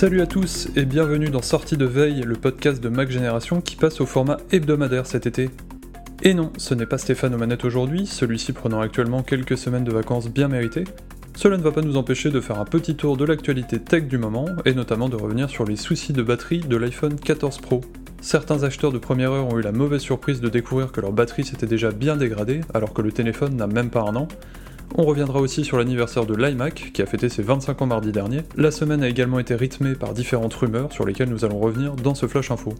Salut 0.00 0.22
à 0.22 0.26
tous 0.26 0.68
et 0.76 0.86
bienvenue 0.86 1.28
dans 1.28 1.42
Sortie 1.42 1.76
de 1.76 1.84
Veille, 1.84 2.22
le 2.22 2.34
podcast 2.34 2.82
de 2.82 2.88
Mac 2.88 3.10
Génération 3.10 3.60
qui 3.60 3.76
passe 3.76 4.00
au 4.00 4.06
format 4.06 4.38
hebdomadaire 4.50 5.04
cet 5.04 5.26
été. 5.26 5.50
Et 6.22 6.32
non, 6.32 6.54
ce 6.56 6.72
n'est 6.72 6.86
pas 6.86 6.96
Stéphane 6.96 7.34
aux 7.34 7.36
manettes 7.36 7.66
aujourd'hui, 7.66 8.06
celui-ci 8.06 8.54
prenant 8.54 8.80
actuellement 8.80 9.22
quelques 9.22 9.58
semaines 9.58 9.84
de 9.84 9.92
vacances 9.92 10.30
bien 10.30 10.48
méritées. 10.48 10.84
Cela 11.36 11.58
ne 11.58 11.62
va 11.62 11.70
pas 11.70 11.82
nous 11.82 11.98
empêcher 11.98 12.30
de 12.30 12.40
faire 12.40 12.58
un 12.58 12.64
petit 12.64 12.94
tour 12.94 13.18
de 13.18 13.26
l'actualité 13.26 13.78
tech 13.78 14.04
du 14.04 14.16
moment, 14.16 14.46
et 14.64 14.72
notamment 14.72 15.10
de 15.10 15.16
revenir 15.16 15.50
sur 15.50 15.66
les 15.66 15.76
soucis 15.76 16.14
de 16.14 16.22
batterie 16.22 16.60
de 16.60 16.78
l'iPhone 16.78 17.16
14 17.16 17.58
Pro. 17.58 17.82
Certains 18.22 18.62
acheteurs 18.62 18.92
de 18.92 18.98
première 18.98 19.32
heure 19.32 19.52
ont 19.52 19.58
eu 19.58 19.62
la 19.62 19.72
mauvaise 19.72 20.00
surprise 20.00 20.40
de 20.40 20.48
découvrir 20.48 20.92
que 20.92 21.02
leur 21.02 21.12
batterie 21.12 21.44
s'était 21.44 21.66
déjà 21.66 21.90
bien 21.90 22.16
dégradée, 22.16 22.62
alors 22.72 22.94
que 22.94 23.02
le 23.02 23.12
téléphone 23.12 23.54
n'a 23.54 23.66
même 23.66 23.90
pas 23.90 24.00
un 24.00 24.16
an. 24.16 24.28
On 24.96 25.04
reviendra 25.04 25.40
aussi 25.40 25.64
sur 25.64 25.78
l'anniversaire 25.78 26.26
de 26.26 26.34
l'iMac, 26.34 26.90
qui 26.92 27.02
a 27.02 27.06
fêté 27.06 27.28
ses 27.28 27.42
25 27.42 27.82
ans 27.82 27.86
mardi 27.86 28.12
dernier. 28.12 28.40
La 28.56 28.70
semaine 28.70 29.02
a 29.02 29.08
également 29.08 29.38
été 29.38 29.54
rythmée 29.54 29.94
par 29.94 30.12
différentes 30.12 30.54
rumeurs 30.54 30.92
sur 30.92 31.06
lesquelles 31.06 31.30
nous 31.30 31.44
allons 31.44 31.58
revenir 31.58 31.94
dans 31.94 32.14
ce 32.14 32.26
Flash 32.26 32.50
Info. 32.50 32.74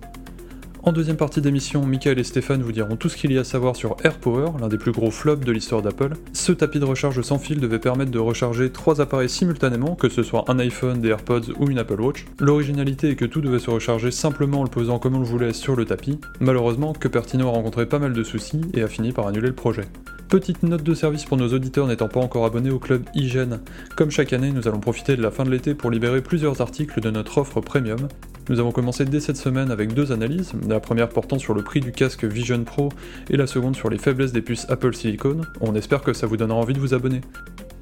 En 0.83 0.93
deuxième 0.93 1.19
partie 1.19 1.43
d'émission, 1.43 1.85
Michael 1.85 2.19
et 2.19 2.25
Stéphane 2.25 2.63
vous 2.63 2.73
diront 2.73 2.97
tout 2.97 3.11
ce 3.11 3.17
qu'il 3.17 3.31
y 3.33 3.37
a 3.37 3.43
à 3.43 3.45
savoir 3.45 3.77
sur 3.77 3.97
AirPower, 4.03 4.53
l'un 4.61 4.69
des 4.69 4.79
plus 4.79 4.93
gros 4.93 5.11
flops 5.11 5.45
de 5.45 5.53
l'histoire 5.53 5.83
d'Apple. 5.83 6.15
Ce 6.33 6.53
tapis 6.53 6.81
de 6.81 6.87
recharge 6.87 7.21
sans 7.21 7.39
fil 7.39 7.61
devait 7.61 7.79
permettre 7.79 8.11
de 8.11 8.19
recharger 8.19 8.71
trois 8.71 9.03
appareils 9.03 9.29
simultanément, 9.29 9.95
que 9.95 10.09
ce 10.09 10.23
soit 10.23 10.45
un 10.49 10.59
iPhone, 10.59 11.03
des 11.03 11.09
AirPods 11.09 11.53
ou 11.59 11.69
une 11.69 11.79
Apple 11.79 12.01
Watch. 12.01 12.25
L'originalité 12.39 13.11
est 13.11 13.17
que 13.17 13.27
tout 13.27 13.43
devait 13.43 13.59
se 13.59 13.71
recharger 13.71 14.11
simplement 14.11 14.61
en 14.61 14.65
le 14.65 14.71
posant 14.71 14.99
comme 14.99 15.17
on 15.17 15.21
le 15.21 15.27
voulait 15.27 15.53
sur 15.53 15.77
le 15.77 15.85
tapis. 15.85 16.19
Malheureusement, 16.41 16.95
Cupertino 16.95 17.49
a 17.49 17.51
rencontré 17.51 17.85
pas 17.85 17.99
mal 17.99 18.15
de 18.15 18.23
soucis 18.25 18.63
et 18.73 18.83
a 18.83 18.89
fini 18.89 19.13
par 19.13 19.27
annuler 19.27 19.49
le 19.49 19.55
projet. 19.55 19.85
Petite 20.31 20.63
note 20.63 20.85
de 20.85 20.95
service 20.95 21.25
pour 21.25 21.37
nos 21.37 21.53
auditeurs 21.53 21.89
n'étant 21.89 22.07
pas 22.07 22.21
encore 22.21 22.45
abonnés 22.45 22.71
au 22.71 22.79
club 22.79 23.03
Hygiène. 23.17 23.59
Comme 23.97 24.13
chaque 24.13 24.33
année, 24.33 24.53
nous 24.53 24.69
allons 24.69 24.79
profiter 24.79 25.17
de 25.17 25.23
la 25.23 25.33
fin 25.33 25.43
de 25.43 25.51
l'été 25.51 25.75
pour 25.75 25.91
libérer 25.91 26.23
plusieurs 26.23 26.61
articles 26.61 27.01
de 27.01 27.11
notre 27.11 27.39
offre 27.39 27.61
premium. 27.61 28.07
Nous 28.49 28.61
avons 28.61 28.71
commencé 28.71 29.05
dès 29.05 29.19
cette 29.19 29.37
semaine 29.37 29.73
avec 29.73 29.93
deux 29.93 30.13
analyses, 30.13 30.53
la 30.69 30.79
première 30.79 31.09
portant 31.09 31.41
sur 31.41 31.53
le 31.53 31.65
prix 31.65 31.81
du 31.81 31.91
casque 31.91 32.23
Vision 32.23 32.63
Pro 32.63 32.91
et 33.29 33.37
la 33.37 33.49
seconde 33.49 33.75
sur 33.75 33.91
les 33.91 33.99
faiblesses 33.99 34.31
des 34.31 34.41
puces 34.41 34.67
Apple 34.69 34.95
Silicon. 34.95 35.41
On 35.61 35.75
espère 35.75 36.01
que 36.01 36.13
ça 36.13 36.29
vous 36.29 36.37
donnera 36.37 36.61
envie 36.61 36.75
de 36.75 36.81
vous 36.81 36.95
abonner. 36.95 37.23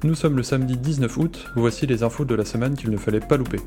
Nous 0.03 0.15
sommes 0.15 0.35
le 0.35 0.41
samedi 0.41 0.75
19 0.75 1.17
août, 1.17 1.45
voici 1.55 1.85
les 1.85 2.01
infos 2.01 2.25
de 2.25 2.33
la 2.33 2.45
semaine 2.45 2.75
qu'il 2.75 2.89
ne 2.89 2.97
fallait 2.97 3.19
pas 3.19 3.37
louper. 3.37 3.59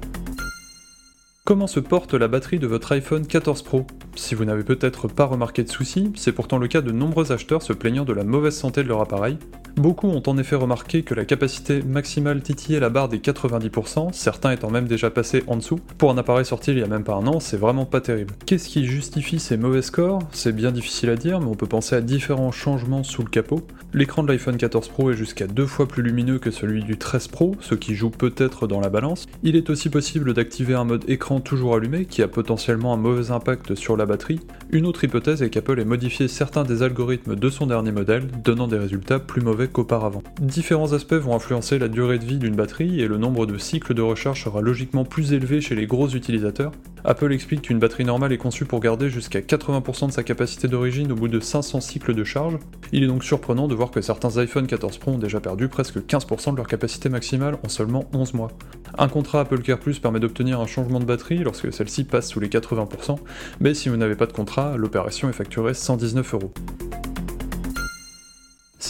Comment 1.44 1.66
se 1.66 1.80
porte 1.80 2.14
la 2.14 2.28
batterie 2.28 2.60
de 2.60 2.69
votre 2.69 2.92
iPhone 2.92 3.26
14 3.26 3.62
Pro? 3.62 3.84
Si 4.14 4.36
vous 4.36 4.44
n'avez 4.44 4.62
peut-être 4.62 5.08
pas 5.08 5.25
remarqué 5.25 5.64
de 5.64 5.69
soucis, 5.69 6.12
c'est 6.14 6.30
pourtant 6.30 6.56
le 6.56 6.69
cas 6.69 6.82
de 6.82 6.92
nombreux 6.92 7.32
acheteurs 7.32 7.62
se 7.62 7.72
plaignant 7.72 8.04
de 8.04 8.12
la 8.12 8.22
mauvaise 8.22 8.56
santé 8.56 8.84
de 8.84 8.88
leur 8.88 9.00
appareil. 9.00 9.38
Beaucoup 9.77 10.09
ont 10.09 10.22
en 10.27 10.37
effet 10.37 10.55
remarqué 10.55 11.03
que 11.03 11.15
la 11.15 11.25
capacité 11.25 11.83
maximale 11.83 12.43
titillait 12.43 12.78
la 12.78 12.91
barre 12.91 13.09
des 13.09 13.19
90%, 13.19 14.12
certains 14.12 14.53
étant 14.53 14.71
même 14.71 14.87
déjà 14.87 15.10
passés 15.10 15.43
en 15.47 15.56
dessous. 15.56 15.81
Pour 15.97 16.10
un 16.10 16.19
appareil 16.19 16.44
sorti 16.44 16.72
il 16.72 16.78
y 16.78 16.83
a 16.83 16.87
même 16.87 17.05
pas 17.05 17.15
un 17.15 17.27
an, 17.27 17.41
c'est 17.41 17.56
vraiment 17.56 17.87
pas 17.87 18.03
terrible. 18.03 18.34
Qu'est-ce 18.44 18.69
qui 18.69 18.84
justifie 18.84 19.41
ces 19.41 19.56
mauvais 19.56 19.81
scores? 19.81 20.21
C'est 20.31 20.55
bien 20.55 20.72
difficile 20.72 21.09
à 21.09 21.16
dire, 21.16 21.41
mais 21.41 21.47
on 21.47 21.55
peut 21.55 21.66
penser 21.66 21.97
à 21.97 22.03
différents 22.03 22.53
changements 22.53 23.03
sous 23.03 23.22
le 23.22 23.31
capot. 23.31 23.66
L'écran 23.94 24.22
de 24.22 24.28
l'iPhone 24.28 24.56
14 24.56 24.88
Pro 24.88 25.10
est 25.10 25.16
jusqu'à 25.16 25.47
deux 25.47 25.66
fois 25.66 25.89
plus 25.89 26.03
lumineux 26.03 26.39
que 26.39 26.50
celui 26.50 26.84
du 26.84 26.99
13 26.99 27.28
Pro, 27.28 27.56
ce 27.60 27.75
qui 27.75 27.94
joue 27.94 28.10
peut-être 28.10 28.66
dans 28.66 28.81
la 28.81 28.91
balance. 28.91 29.27
Il 29.43 29.56
est 29.56 29.71
aussi 29.71 29.89
possible 29.89 30.34
d'activer 30.34 30.75
un 30.75 30.84
mode 30.84 31.04
écran 31.09 31.41
toujours 31.41 31.75
allumé 31.77 32.04
qui 32.04 32.22
a 32.22 32.28
potentiellement 32.28 32.93
un 32.93 32.99
mauvais 32.99 33.31
impact 33.31 33.75
sur 33.75 33.97
la 33.97 34.04
batterie. 34.04 34.41
Une 34.71 34.87
autre 34.87 35.04
hypothèse 35.04 35.43
est 35.43 35.50
qu'Apple 35.50 35.81
ait 35.81 35.84
modifié 35.84 36.28
certains 36.28 36.65
des 36.65 36.83
algorithmes 36.83 37.37
de 37.37 37.50
son 37.50 37.66
dernier 37.66 37.93
modèle, 37.93 38.27
donnant 38.44 38.69
des 38.69 38.78
résultats 38.78 39.19
plus 39.19 39.41
mauvais 39.41 39.62
qu'auparavant. 39.67 40.23
Différents 40.41 40.93
aspects 40.93 41.15
vont 41.15 41.34
influencer 41.34 41.78
la 41.78 41.89
durée 41.89 42.19
de 42.19 42.25
vie 42.25 42.39
d'une 42.39 42.56
batterie 42.56 43.00
et 43.00 43.09
le 43.09 43.19
nombre 43.19 43.47
de 43.47 43.59
cycles 43.59 43.95
de 43.95 44.03
recharge 44.03 44.45
sera 44.45 44.61
logiquement 44.61 45.05
plus 45.05 45.33
élevé 45.33 45.61
chez 45.61 45.75
les 45.75 45.87
gros 45.87 46.09
utilisateurs. 46.09 46.73
Apple 47.05 47.33
explique 47.33 47.62
qu'une 47.62 47.81
batterie 47.81 48.05
normale 48.05 48.33
est 48.33 48.39
conçue 48.39 48.65
pour 48.65 48.81
garder 48.81 49.11
jusqu'à 49.11 49.41
80% 49.41 50.06
de 50.06 50.12
sa 50.12 50.22
capacité 50.22 50.69
d'origine 50.69 51.11
au 51.11 51.17
bout 51.17 51.28
de 51.28 51.41
500 51.41 51.81
cycles 51.81 52.15
de 52.15 52.22
charge. 52.22 52.59
Il 52.93 53.03
est 53.03 53.09
donc 53.09 53.25
surprenant 53.25 53.67
de 53.67 53.75
voir 53.75 53.91
que 53.91 54.01
certains 54.01 54.37
iPhone 54.39 54.67
14 54.67 54.99
Pro 54.99 55.12
ont 55.12 55.19
déjà 55.19 55.41
perdu 55.41 55.69
presque 55.69 55.99
15% 55.99 56.53
de 56.53 56.56
leur 56.56 56.69
capacité 56.69 57.09
maximale 57.09 57.59
en 57.65 57.69
seulement 57.69 58.05
11 58.12 58.34
mois. 58.34 58.53
Un 58.99 59.09
contrat 59.09 59.41
Apple 59.41 59.62
Care 59.62 59.78
Plus 59.78 59.99
permet 59.99 60.21
d'obtenir 60.21 60.61
un 60.61 60.67
changement 60.67 61.01
de 61.01 61.05
batterie 61.05 61.39
lorsque 61.39 61.72
celle-ci 61.72 62.05
passe 62.05 62.28
sous 62.28 62.41
les 62.41 62.49
80%, 62.49 63.17
mais 63.61 63.75
si 63.75 63.89
vous 63.89 63.97
n'avez 63.97 64.17
pas 64.17 64.27
de 64.27 64.33
contrat, 64.33 64.77
l'opération 64.77 65.28
est 65.28 65.33
facturée 65.33 65.75
119 65.75 66.34
euros. 66.34 66.53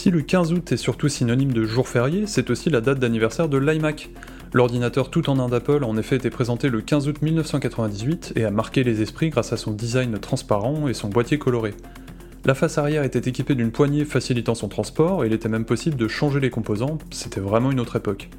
Si 0.03 0.11
le 0.11 0.21
15 0.21 0.51
août 0.51 0.69
est 0.73 0.75
surtout 0.75 1.07
synonyme 1.07 1.53
de 1.53 1.63
jour 1.63 1.87
férié, 1.87 2.27
c'est 2.27 2.49
aussi 2.49 2.69
la 2.69 2.81
date 2.81 2.99
d'anniversaire 2.99 3.47
de 3.47 3.57
l'iMac. 3.57 4.09
L'ordinateur 4.51 5.09
tout 5.09 5.29
en 5.29 5.39
un 5.39 5.47
d'Apple 5.47 5.81
a 5.81 5.87
en 5.87 5.95
effet 5.95 6.17
été 6.17 6.29
présenté 6.29 6.67
le 6.67 6.81
15 6.81 7.07
août 7.07 7.21
1998 7.21 8.33
et 8.35 8.43
a 8.43 8.51
marqué 8.51 8.83
les 8.83 9.01
esprits 9.01 9.29
grâce 9.29 9.53
à 9.53 9.55
son 9.55 9.71
design 9.71 10.19
transparent 10.19 10.89
et 10.89 10.93
son 10.93 11.07
boîtier 11.07 11.37
coloré. 11.37 11.73
La 12.43 12.53
face 12.53 12.77
arrière 12.77 13.05
était 13.05 13.29
équipée 13.29 13.55
d'une 13.55 13.71
poignée 13.71 14.03
facilitant 14.03 14.55
son 14.55 14.67
transport 14.67 15.23
et 15.23 15.27
il 15.27 15.33
était 15.33 15.47
même 15.47 15.63
possible 15.63 15.95
de 15.95 16.09
changer 16.09 16.41
les 16.41 16.49
composants, 16.49 16.97
c'était 17.11 17.39
vraiment 17.39 17.71
une 17.71 17.79
autre 17.79 17.95
époque. 17.95 18.29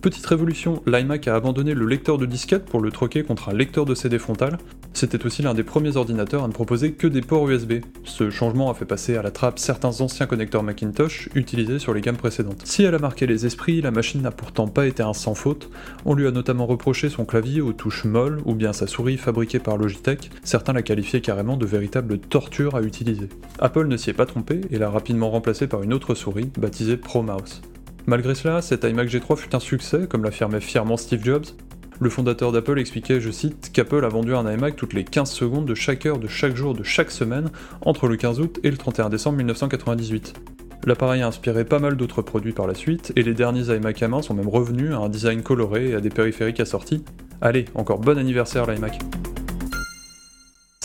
Petite 0.00 0.24
révolution, 0.24 0.82
l'iMac 0.86 1.28
a 1.28 1.34
abandonné 1.34 1.74
le 1.74 1.84
lecteur 1.84 2.16
de 2.16 2.24
disquette 2.24 2.64
pour 2.64 2.80
le 2.80 2.90
troquer 2.90 3.22
contre 3.22 3.50
un 3.50 3.52
lecteur 3.52 3.84
de 3.84 3.94
CD 3.94 4.18
frontal. 4.18 4.56
C'était 4.94 5.26
aussi 5.26 5.42
l'un 5.42 5.52
des 5.52 5.62
premiers 5.62 5.98
ordinateurs 5.98 6.42
à 6.42 6.48
ne 6.48 6.54
proposer 6.54 6.92
que 6.92 7.06
des 7.06 7.20
ports 7.20 7.46
USB. 7.50 7.84
Ce 8.04 8.30
changement 8.30 8.70
a 8.70 8.74
fait 8.74 8.86
passer 8.86 9.18
à 9.18 9.22
la 9.22 9.30
trappe 9.30 9.58
certains 9.58 10.00
anciens 10.00 10.24
connecteurs 10.24 10.62
Macintosh 10.62 11.28
utilisés 11.34 11.78
sur 11.78 11.92
les 11.92 12.00
gammes 12.00 12.16
précédentes. 12.16 12.62
Si 12.64 12.82
elle 12.82 12.94
a 12.94 12.98
marqué 12.98 13.26
les 13.26 13.44
esprits, 13.44 13.82
la 13.82 13.90
machine 13.90 14.22
n'a 14.22 14.30
pourtant 14.30 14.68
pas 14.68 14.86
été 14.86 15.02
un 15.02 15.12
sans 15.12 15.34
faute. 15.34 15.68
On 16.06 16.14
lui 16.14 16.26
a 16.26 16.30
notamment 16.30 16.64
reproché 16.64 17.10
son 17.10 17.26
clavier 17.26 17.60
aux 17.60 17.74
touches 17.74 18.06
molles 18.06 18.40
ou 18.46 18.54
bien 18.54 18.72
sa 18.72 18.86
souris 18.86 19.18
fabriquée 19.18 19.58
par 19.58 19.76
Logitech. 19.76 20.30
Certains 20.44 20.72
la 20.72 20.80
qualifiaient 20.80 21.20
carrément 21.20 21.58
de 21.58 21.66
véritable 21.66 22.18
torture 22.18 22.74
à 22.74 22.80
utiliser. 22.80 23.28
Apple 23.58 23.86
ne 23.86 23.98
s'y 23.98 24.08
est 24.08 24.14
pas 24.14 24.24
trompé 24.24 24.62
et 24.70 24.78
l'a 24.78 24.88
rapidement 24.88 25.28
remplacée 25.28 25.66
par 25.66 25.82
une 25.82 25.92
autre 25.92 26.14
souris, 26.14 26.50
baptisée 26.56 26.96
ProMouse. 26.96 27.60
Malgré 28.06 28.34
cela, 28.34 28.62
cet 28.62 28.84
iMac 28.84 29.08
G3 29.08 29.36
fut 29.36 29.54
un 29.54 29.60
succès, 29.60 30.06
comme 30.08 30.24
l'affirmait 30.24 30.60
fièrement 30.60 30.96
Steve 30.96 31.24
Jobs. 31.24 31.46
Le 32.00 32.08
fondateur 32.08 32.50
d'Apple 32.50 32.78
expliquait, 32.78 33.20
je 33.20 33.30
cite, 33.30 33.70
qu'Apple 33.72 34.04
a 34.04 34.08
vendu 34.08 34.34
un 34.34 34.50
iMac 34.50 34.74
toutes 34.74 34.94
les 34.94 35.04
15 35.04 35.30
secondes 35.30 35.66
de 35.66 35.74
chaque 35.74 36.06
heure 36.06 36.18
de 36.18 36.28
chaque 36.28 36.56
jour 36.56 36.74
de 36.74 36.82
chaque 36.82 37.10
semaine 37.10 37.50
entre 37.82 38.08
le 38.08 38.16
15 38.16 38.40
août 38.40 38.58
et 38.64 38.70
le 38.70 38.78
31 38.78 39.10
décembre 39.10 39.36
1998. 39.36 40.34
L'appareil 40.86 41.20
a 41.20 41.26
inspiré 41.26 41.66
pas 41.66 41.78
mal 41.78 41.96
d'autres 41.96 42.22
produits 42.22 42.52
par 42.52 42.66
la 42.66 42.74
suite, 42.74 43.12
et 43.16 43.22
les 43.22 43.34
derniers 43.34 43.74
iMac 43.74 44.02
à 44.02 44.08
main 44.08 44.22
sont 44.22 44.32
même 44.32 44.48
revenus 44.48 44.92
à 44.92 44.96
un 44.96 45.10
design 45.10 45.42
coloré 45.42 45.90
et 45.90 45.94
à 45.94 46.00
des 46.00 46.08
périphériques 46.08 46.60
assortis. 46.60 47.04
Allez, 47.42 47.66
encore 47.74 47.98
bon 47.98 48.16
anniversaire 48.16 48.70
l'iMac 48.70 48.98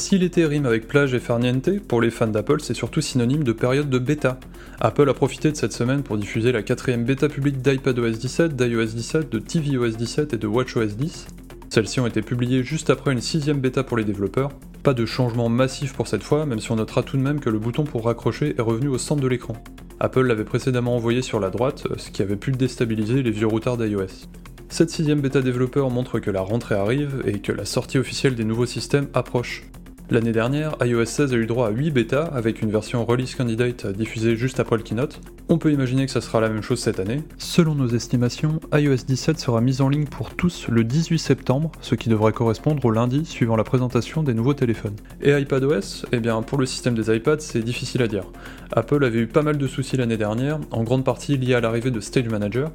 si 0.06 0.20
l'été 0.20 0.46
rime 0.46 0.68
avec 0.68 0.88
plage 0.88 1.16
et 1.16 1.20
farniente, 1.20 1.80
pour 1.80 2.00
les 2.00 2.12
fans 2.12 2.28
d'Apple, 2.28 2.62
c'est 2.62 2.76
surtout 2.76 3.02
synonyme 3.02 3.44
de 3.44 3.54
période 3.54 3.90
de 3.90 3.98
bêta. 3.98 4.40
Apple 4.80 5.10
a 5.10 5.16
profité 5.16 5.52
de 5.52 5.58
cette 5.58 5.74
semaine 5.74 6.04
pour 6.04 6.20
diffuser 6.20 6.52
la 6.52 6.62
quatrième 6.62 7.06
bêta 7.06 7.28
publique 7.28 7.60
d'iPadOS 7.64 8.12
17, 8.12 8.56
d'iOS 8.56 8.86
17, 8.86 9.32
de 9.32 9.40
tvOS 9.40 9.98
17 9.98 10.34
et 10.36 10.38
de 10.38 10.46
WatchOS 10.46 10.96
10. 10.96 11.26
Celles-ci 11.72 12.00
ont 12.02 12.06
été 12.06 12.22
publiées 12.22 12.64
juste 12.64 12.92
après 12.92 13.14
une 13.14 13.20
sixième 13.20 13.60
bêta 13.60 13.84
pour 13.84 13.98
les 13.98 14.04
développeurs. 14.04 14.52
Pas 14.84 14.94
de 14.94 15.08
changement 15.08 15.50
massif 15.50 15.94
pour 15.94 16.08
cette 16.08 16.22
fois, 16.22 16.46
même 16.46 16.60
si 16.60 16.72
on 16.72 16.76
notera 16.76 17.02
tout 17.02 17.18
de 17.18 17.24
même 17.24 17.40
que 17.40 17.50
le 17.50 17.58
bouton 17.58 17.84
pour 17.84 18.06
raccrocher 18.06 18.54
est 18.56 18.62
revenu 18.62 18.90
au 18.90 19.00
centre 19.00 19.24
de 19.24 19.28
l'écran. 19.28 19.56
Apple 20.00 20.28
l'avait 20.28 20.46
précédemment 20.46 20.96
envoyé 20.96 21.24
sur 21.24 21.40
la 21.40 21.50
droite, 21.50 21.88
ce 21.98 22.12
qui 22.12 22.22
avait 22.22 22.36
pu 22.36 22.52
déstabiliser 22.52 23.24
les 23.24 23.32
vieux 23.32 23.48
routards 23.48 23.78
d'iOS. 23.78 24.28
Cette 24.70 24.92
sixième 24.92 25.22
bêta 25.22 25.42
développeur 25.42 25.90
montre 25.90 26.20
que 26.20 26.30
la 26.30 26.42
rentrée 26.42 26.76
arrive 26.76 27.24
et 27.26 27.40
que 27.40 27.52
la 27.52 27.66
sortie 27.66 27.98
officielle 27.98 28.36
des 28.36 28.46
nouveaux 28.46 28.68
systèmes 28.68 29.08
approche. 29.16 29.64
L'année 30.12 30.34
dernière, 30.34 30.76
iOS 30.82 31.06
16 31.06 31.34
a 31.34 31.36
eu 31.36 31.48
droit 31.48 31.68
à 31.68 31.72
8 31.72 31.90
bêtas 31.90 32.26
avec 32.26 32.62
une 32.62 32.70
version 32.70 33.04
release 33.04 33.34
candidate 33.34 33.88
diffusée 33.88 34.36
juste 34.36 34.60
après 34.60 34.78
le 34.78 34.84
keynote. 34.84 35.20
On 35.50 35.58
peut 35.58 35.72
imaginer 35.72 36.06
que 36.06 36.12
ça 36.12 36.22
sera 36.22 36.40
la 36.40 36.48
même 36.48 36.62
chose 36.62 36.80
cette 36.80 37.00
année. 37.00 37.24
Selon 37.40 37.74
nos 37.74 37.88
estimations, 37.88 38.60
iOS 38.72 38.98
17 39.08 39.40
sera 39.40 39.62
mise 39.62 39.82
en 39.82 39.90
ligne 39.90 40.06
pour 40.06 40.36
tous 40.36 40.68
le 40.68 40.84
18 40.84 41.18
septembre, 41.18 41.72
ce 41.82 41.96
qui 41.96 42.10
devrait 42.10 42.34
correspondre 42.34 42.86
au 42.86 42.92
lundi 42.92 43.26
suivant 43.26 43.56
la 43.56 43.64
présentation 43.64 44.22
des 44.22 44.36
nouveaux 44.36 44.54
téléphones. 44.54 44.96
Et 45.24 45.32
iPadOS 45.36 46.06
Eh 46.12 46.20
bien, 46.20 46.40
pour 46.44 46.60
le 46.60 46.68
système 46.68 46.94
des 46.94 47.16
iPads, 47.16 47.40
c'est 47.40 47.64
difficile 47.64 48.04
à 48.04 48.08
dire. 48.08 48.26
Apple 48.74 49.04
avait 49.04 49.20
eu 49.20 49.28
pas 49.28 49.42
mal 49.42 49.58
de 49.58 49.68
soucis 49.68 49.98
l'année 49.98 50.18
dernière, 50.18 50.60
en 50.70 50.84
grande 50.84 51.04
partie 51.04 51.36
liés 51.36 51.56
à 51.56 51.62
l'arrivée 51.62 51.92
de 51.92 52.00
Stage 52.00 52.30
Manager. 52.30 52.72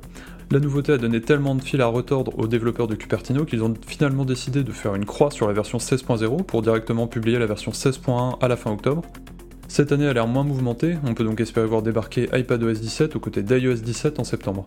La 0.52 0.58
nouveauté 0.58 0.90
a 0.90 0.98
donné 0.98 1.20
tellement 1.20 1.54
de 1.54 1.62
fil 1.62 1.80
à 1.80 1.86
retordre 1.86 2.36
aux 2.36 2.48
développeurs 2.48 2.88
de 2.88 2.96
Cupertino 2.96 3.44
qu'ils 3.44 3.62
ont 3.62 3.72
finalement 3.86 4.24
décidé 4.24 4.64
de 4.64 4.72
faire 4.72 4.96
une 4.96 5.04
croix 5.04 5.30
sur 5.30 5.46
la 5.46 5.52
version 5.52 5.78
16.0 5.78 6.42
pour 6.42 6.60
directement 6.60 7.06
publier 7.06 7.38
la 7.38 7.46
version 7.46 7.70
16.1 7.70 8.36
à 8.40 8.48
la 8.48 8.56
fin 8.56 8.72
octobre. 8.72 9.02
Cette 9.68 9.92
année 9.92 10.08
a 10.08 10.12
l'air 10.12 10.26
moins 10.26 10.42
mouvementée, 10.42 10.96
on 11.06 11.14
peut 11.14 11.22
donc 11.22 11.40
espérer 11.40 11.68
voir 11.68 11.82
débarquer 11.82 12.28
iPadOS 12.32 12.72
17 12.72 13.14
aux 13.14 13.20
côtés 13.20 13.44
d'iOS 13.44 13.74
17 13.74 14.18
en 14.18 14.24
septembre. 14.24 14.64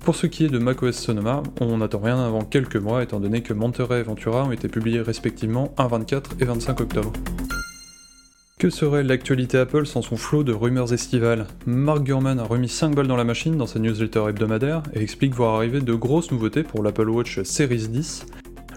Pour 0.00 0.16
ce 0.16 0.26
qui 0.26 0.46
est 0.46 0.48
de 0.48 0.58
macOS 0.58 0.96
Sonoma, 0.96 1.42
on 1.60 1.76
n'attend 1.76 2.00
rien 2.00 2.18
avant 2.18 2.40
quelques 2.40 2.76
mois 2.76 3.02
étant 3.02 3.20
donné 3.20 3.42
que 3.42 3.52
Monterey 3.52 4.00
et 4.00 4.04
Ventura 4.04 4.44
ont 4.44 4.52
été 4.52 4.68
publiés 4.68 5.02
respectivement 5.02 5.74
un 5.76 5.88
24 5.88 6.36
et 6.40 6.46
25 6.46 6.80
octobre. 6.80 7.12
Que 8.62 8.70
serait 8.70 9.02
l'actualité 9.02 9.58
Apple 9.58 9.86
sans 9.86 10.02
son 10.02 10.14
flot 10.14 10.44
de 10.44 10.52
rumeurs 10.52 10.92
estivales 10.92 11.48
Mark 11.66 12.04
Gurman 12.04 12.38
a 12.38 12.44
remis 12.44 12.68
5 12.68 12.94
balles 12.94 13.08
dans 13.08 13.16
la 13.16 13.24
machine 13.24 13.56
dans 13.56 13.66
sa 13.66 13.80
newsletter 13.80 14.26
hebdomadaire 14.28 14.84
et 14.94 15.02
explique 15.02 15.34
voir 15.34 15.56
arriver 15.56 15.80
de 15.80 15.94
grosses 15.94 16.30
nouveautés 16.30 16.62
pour 16.62 16.84
l'Apple 16.84 17.08
Watch 17.08 17.42
Series 17.42 17.88
10. 17.88 18.24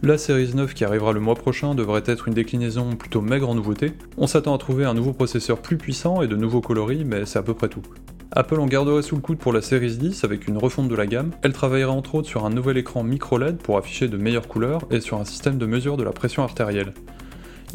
La 0.01 0.17
Series 0.17 0.55
9 0.55 0.73
qui 0.73 0.85
arrivera 0.85 1.13
le 1.13 1.19
mois 1.19 1.35
prochain 1.35 1.75
devrait 1.75 2.01
être 2.07 2.27
une 2.27 2.33
déclinaison 2.33 2.95
plutôt 2.95 3.21
maigre 3.21 3.47
en 3.47 3.53
nouveautés. 3.53 3.93
On 4.17 4.25
s'attend 4.25 4.55
à 4.55 4.57
trouver 4.57 4.85
un 4.85 4.95
nouveau 4.95 5.13
processeur 5.13 5.61
plus 5.61 5.77
puissant 5.77 6.23
et 6.23 6.27
de 6.27 6.35
nouveaux 6.35 6.61
coloris, 6.61 7.05
mais 7.05 7.27
c'est 7.27 7.37
à 7.37 7.43
peu 7.43 7.53
près 7.53 7.69
tout. 7.69 7.83
Apple 8.31 8.59
en 8.59 8.65
garderait 8.65 9.03
sous 9.03 9.13
le 9.13 9.21
coude 9.21 9.37
pour 9.37 9.53
la 9.53 9.61
Series 9.61 9.97
10 9.97 10.23
avec 10.23 10.47
une 10.47 10.57
refonte 10.57 10.89
de 10.89 10.95
la 10.95 11.05
gamme. 11.05 11.29
Elle 11.43 11.53
travaillera 11.53 11.91
entre 11.91 12.15
autres 12.15 12.27
sur 12.27 12.43
un 12.43 12.49
nouvel 12.49 12.77
écran 12.77 13.03
micro 13.03 13.37
LED 13.37 13.57
pour 13.57 13.77
afficher 13.77 14.07
de 14.07 14.17
meilleures 14.17 14.47
couleurs 14.47 14.81
et 14.89 14.99
sur 14.99 15.19
un 15.19 15.25
système 15.25 15.59
de 15.59 15.67
mesure 15.67 15.95
de 15.95 16.03
la 16.03 16.11
pression 16.11 16.41
artérielle. 16.41 16.91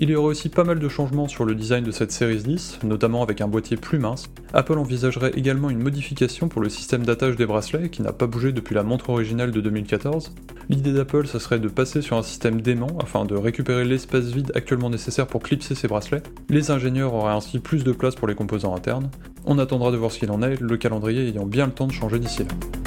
Il 0.02 0.08
y 0.08 0.17
aurait 0.17 0.31
aussi 0.31 0.49
pas 0.49 0.64
mal 0.64 0.79
de 0.79 0.88
changements 0.88 1.29
sur 1.29 1.44
le 1.44 1.55
design 1.55 1.85
de 1.85 1.91
cette 1.91 2.11
Series 2.11 2.43
10, 2.43 2.79
notamment 2.85 3.23
avec 3.23 3.43
un 3.43 3.49
boîtier 3.49 3.76
plus 3.76 3.99
mince. 3.99 4.31
Apple 4.55 4.79
envisagerait 4.79 5.32
également 5.37 5.69
une 5.69 5.82
modification 5.82 6.49
pour 6.49 6.62
le 6.62 6.70
système 6.70 7.05
d'attache 7.05 7.37
des 7.37 7.44
bracelets, 7.44 7.91
qui 7.91 8.00
n'a 8.00 8.14
pas 8.14 8.26
bougé 8.26 8.52
depuis 8.52 8.75
la 8.75 8.82
montre 8.82 9.11
originale 9.11 9.50
de 9.50 9.61
2014. 9.61 10.32
L'idée 10.70 10.94
d'Apple, 10.94 11.26
ce 11.26 11.38
serait 11.38 11.58
de 11.58 11.69
passer 11.69 12.00
sur 12.00 12.17
un 12.17 12.23
système 12.23 12.62
d'aimant 12.62 12.97
afin 12.99 13.26
de 13.26 13.35
récupérer 13.35 13.85
l'espace 13.85 14.25
vide 14.25 14.52
actuellement 14.55 14.88
nécessaire 14.88 15.26
pour 15.26 15.43
clipser 15.43 15.75
ces 15.75 15.87
bracelets. 15.87 16.23
Les 16.49 16.70
ingénieurs 16.70 17.12
auraient 17.12 17.35
ainsi 17.35 17.58
plus 17.58 17.85
de 17.85 17.93
place 17.93 18.14
pour 18.14 18.26
les 18.26 18.35
composants 18.35 18.75
internes. 18.75 19.11
On 19.44 19.58
attendra 19.58 19.91
de 19.91 19.99
voir 19.99 20.11
ce 20.11 20.19
qu'il 20.19 20.31
en 20.31 20.41
est, 20.41 20.58
le 20.58 20.76
calendrier 20.79 21.29
ayant 21.29 21.44
bien 21.44 21.67
le 21.67 21.73
temps 21.73 21.87
de 21.87 21.93
changer 21.93 22.19
d'ici 22.19 22.44
là. 22.44 22.80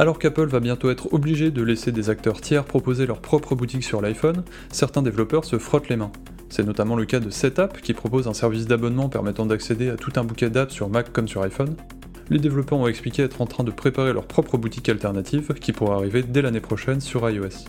Alors 0.00 0.20
qu'Apple 0.20 0.46
va 0.46 0.60
bientôt 0.60 0.90
être 0.90 1.12
obligé 1.12 1.50
de 1.50 1.60
laisser 1.60 1.90
des 1.90 2.08
acteurs 2.08 2.40
tiers 2.40 2.64
proposer 2.64 3.04
leur 3.04 3.18
propre 3.20 3.56
boutique 3.56 3.82
sur 3.82 4.00
l'iPhone, 4.00 4.44
certains 4.70 5.02
développeurs 5.02 5.44
se 5.44 5.58
frottent 5.58 5.88
les 5.88 5.96
mains. 5.96 6.12
C'est 6.50 6.62
notamment 6.62 6.94
le 6.94 7.04
cas 7.04 7.18
de 7.18 7.30
Setup 7.30 7.80
qui 7.82 7.94
propose 7.94 8.28
un 8.28 8.32
service 8.32 8.68
d'abonnement 8.68 9.08
permettant 9.08 9.44
d'accéder 9.44 9.90
à 9.90 9.96
tout 9.96 10.12
un 10.14 10.22
bouquet 10.22 10.50
d'apps 10.50 10.72
sur 10.72 10.88
Mac 10.88 11.12
comme 11.12 11.26
sur 11.26 11.42
iPhone. 11.42 11.74
Les 12.30 12.38
développeurs 12.38 12.78
ont 12.78 12.86
expliqué 12.86 13.24
être 13.24 13.42
en 13.42 13.46
train 13.46 13.64
de 13.64 13.72
préparer 13.72 14.12
leur 14.12 14.26
propre 14.26 14.56
boutique 14.56 14.88
alternative 14.88 15.52
qui 15.54 15.72
pourra 15.72 15.96
arriver 15.96 16.22
dès 16.22 16.42
l'année 16.42 16.60
prochaine 16.60 17.00
sur 17.00 17.28
iOS. 17.28 17.66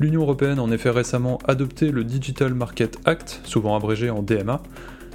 L'Union 0.00 0.20
européenne 0.20 0.58
a 0.58 0.62
en 0.62 0.70
effet 0.70 0.90
récemment 0.90 1.38
adopté 1.48 1.90
le 1.90 2.04
Digital 2.04 2.52
Market 2.52 2.98
Act, 3.06 3.40
souvent 3.44 3.74
abrégé 3.74 4.10
en 4.10 4.22
DMA, 4.22 4.60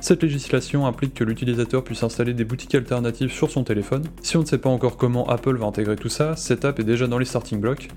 cette 0.02 0.24
législation 0.24 0.86
implique 0.86 1.14
que 1.14 1.24
l'utilisateur 1.24 1.84
puisse 1.84 2.04
installer 2.04 2.34
des 2.34 2.46
boutiques 2.46 2.76
alternatives 2.76 3.32
sur 3.32 3.50
son 3.50 3.64
téléphone. 3.64 4.04
Si 4.22 4.38
on 4.38 4.42
ne 4.42 4.46
sait 4.46 4.58
pas 4.58 4.70
encore 4.70 4.98
comment 4.98 5.28
Apple 5.28 5.58
va 5.58 5.66
intégrer 5.66 5.96
tout 5.96 6.10
ça, 6.10 6.36
cette 6.36 6.66
app 6.66 6.80
est 6.80 6.84
déjà 6.84 7.08
dans 7.08 7.18
les 7.18 7.26
starting 7.26 7.60
blocks. 7.60 7.88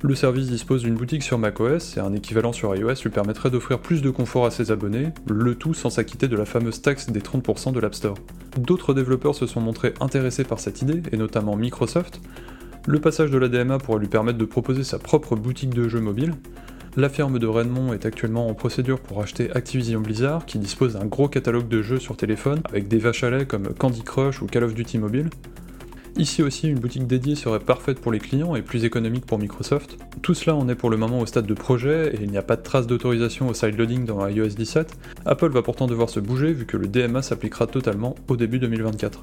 Le 0.00 0.14
service 0.14 0.46
dispose 0.46 0.84
d'une 0.84 0.94
boutique 0.94 1.24
sur 1.24 1.38
macOS 1.38 1.96
et 1.96 2.00
un 2.00 2.12
équivalent 2.12 2.52
sur 2.52 2.74
iOS 2.76 3.02
lui 3.02 3.10
permettrait 3.10 3.50
d'offrir 3.50 3.80
plus 3.80 4.00
de 4.00 4.10
confort 4.10 4.46
à 4.46 4.52
ses 4.52 4.70
abonnés, 4.70 5.08
le 5.28 5.56
tout 5.56 5.74
sans 5.74 5.90
s'acquitter 5.90 6.28
de 6.28 6.36
la 6.36 6.44
fameuse 6.44 6.80
taxe 6.82 7.10
des 7.10 7.20
30% 7.20 7.72
de 7.72 7.80
l'App 7.80 7.96
Store. 7.96 8.16
D'autres 8.56 8.94
développeurs 8.94 9.34
se 9.34 9.46
sont 9.46 9.60
montrés 9.60 9.94
intéressés 10.00 10.44
par 10.44 10.60
cette 10.60 10.82
idée, 10.82 11.02
et 11.10 11.16
notamment 11.16 11.56
Microsoft. 11.56 12.20
Le 12.86 13.00
passage 13.00 13.32
de 13.32 13.38
la 13.38 13.48
DMA 13.48 13.78
pourrait 13.78 13.98
lui 13.98 14.06
permettre 14.06 14.38
de 14.38 14.44
proposer 14.44 14.84
sa 14.84 15.00
propre 15.00 15.34
boutique 15.34 15.74
de 15.74 15.88
jeux 15.88 16.00
mobiles. 16.00 16.34
La 16.98 17.08
firme 17.08 17.38
de 17.38 17.46
Redmond 17.46 17.92
est 17.92 18.06
actuellement 18.06 18.48
en 18.48 18.54
procédure 18.54 18.98
pour 18.98 19.22
acheter 19.22 19.52
Activision 19.52 20.00
Blizzard, 20.00 20.46
qui 20.46 20.58
dispose 20.58 20.94
d'un 20.94 21.06
gros 21.06 21.28
catalogue 21.28 21.68
de 21.68 21.80
jeux 21.80 22.00
sur 22.00 22.16
téléphone, 22.16 22.60
avec 22.68 22.88
des 22.88 22.98
vaches 22.98 23.22
à 23.22 23.30
lait 23.30 23.46
comme 23.46 23.72
Candy 23.72 24.02
Crush 24.02 24.42
ou 24.42 24.46
Call 24.46 24.64
of 24.64 24.74
Duty 24.74 24.98
Mobile. 24.98 25.30
Ici 26.16 26.42
aussi, 26.42 26.66
une 26.66 26.80
boutique 26.80 27.06
dédiée 27.06 27.36
serait 27.36 27.60
parfaite 27.60 28.00
pour 28.00 28.10
les 28.10 28.18
clients 28.18 28.56
et 28.56 28.62
plus 28.62 28.84
économique 28.84 29.26
pour 29.26 29.38
Microsoft. 29.38 29.96
Tout 30.22 30.34
cela 30.34 30.56
en 30.56 30.68
est 30.68 30.74
pour 30.74 30.90
le 30.90 30.96
moment 30.96 31.20
au 31.20 31.26
stade 31.26 31.46
de 31.46 31.54
projet 31.54 32.16
et 32.16 32.24
il 32.24 32.32
n'y 32.32 32.36
a 32.36 32.42
pas 32.42 32.56
de 32.56 32.62
trace 32.62 32.88
d'autorisation 32.88 33.48
au 33.48 33.54
sideloading 33.54 34.04
dans 34.04 34.26
iOS 34.26 34.48
17. 34.48 34.98
Apple 35.24 35.50
va 35.50 35.62
pourtant 35.62 35.86
devoir 35.86 36.10
se 36.10 36.18
bouger 36.18 36.52
vu 36.52 36.66
que 36.66 36.76
le 36.76 36.88
DMA 36.88 37.22
s'appliquera 37.22 37.68
totalement 37.68 38.16
au 38.26 38.34
début 38.34 38.58
2024. 38.58 39.22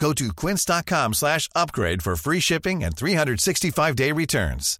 Go 0.00 0.12
to 0.14 0.32
quince.com 0.32 1.14
slash 1.14 1.48
upgrade 1.54 2.02
for 2.02 2.16
free 2.16 2.40
shipping 2.40 2.82
and 2.84 2.90
365-day 2.96 4.12
returns. 4.12 4.78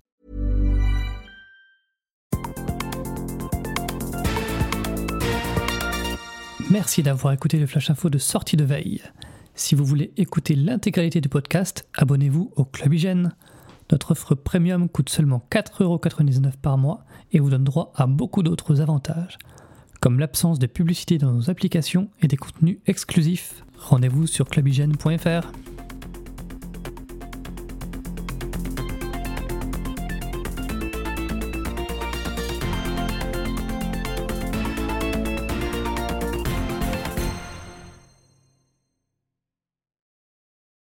Merci 6.71 7.02
d'avoir 7.02 7.33
écouté 7.33 7.59
le 7.59 7.66
Flash 7.66 7.90
Info 7.90 8.11
de 8.11 8.18
sortie 8.18 8.56
de 8.56 8.64
veille. 8.64 9.02
Si 9.54 9.75
vous 9.75 9.85
voulez 9.85 10.12
écouter 10.16 10.56
l'intégralité 10.56 11.21
du 11.21 11.28
podcast, 11.28 11.87
abonnez-vous 11.94 12.52
au 12.56 12.64
Club 12.64 12.94
Hygiène. 12.94 13.35
Notre 13.92 14.12
offre 14.12 14.35
premium 14.35 14.88
coûte 14.88 15.11
seulement 15.11 15.47
4,99€ 15.52 16.56
par 16.61 16.78
mois 16.78 17.04
et 17.33 17.38
vous 17.38 17.50
donne 17.50 17.64
droit 17.64 17.92
à 17.94 18.06
beaucoup 18.06 18.42
d'autres 18.42 18.80
avantages, 18.80 19.38
comme 20.04 20.18
l'absence 20.18 20.58
de 20.58 20.66
publicité 20.66 21.16
dans 21.16 21.32
nos 21.32 21.49
applications 21.49 22.11
et 22.20 22.28
des 22.28 22.37
contenus 22.37 22.76
exclusifs. 22.87 23.64
Rendez-vous 23.78 24.26
sur 24.26 24.46
clubhygiène.fr. 24.50 25.50